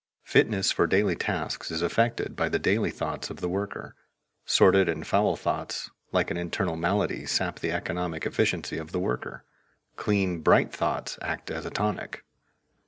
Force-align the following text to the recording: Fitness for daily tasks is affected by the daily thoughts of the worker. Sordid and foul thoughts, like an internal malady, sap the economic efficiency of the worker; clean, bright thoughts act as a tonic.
Fitness 0.23 0.71
for 0.71 0.87
daily 0.87 1.15
tasks 1.15 1.69
is 1.69 1.83
affected 1.83 2.35
by 2.35 2.49
the 2.49 2.57
daily 2.57 2.89
thoughts 2.89 3.29
of 3.29 3.39
the 3.39 3.47
worker. 3.47 3.95
Sordid 4.47 4.89
and 4.89 5.05
foul 5.05 5.35
thoughts, 5.35 5.91
like 6.11 6.31
an 6.31 6.37
internal 6.37 6.75
malady, 6.75 7.27
sap 7.27 7.59
the 7.59 7.71
economic 7.71 8.25
efficiency 8.25 8.79
of 8.79 8.93
the 8.93 8.99
worker; 8.99 9.45
clean, 9.97 10.39
bright 10.39 10.71
thoughts 10.71 11.19
act 11.21 11.51
as 11.51 11.67
a 11.67 11.69
tonic. 11.69 12.23